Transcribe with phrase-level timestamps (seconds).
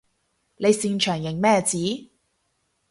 [0.57, 1.77] 你擅長認咩字？